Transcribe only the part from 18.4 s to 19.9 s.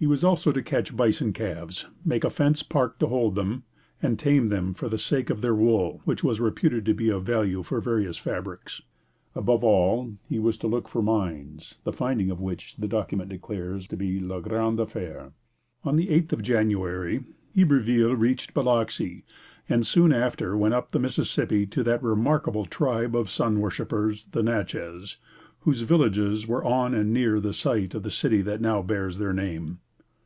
Biloxi, and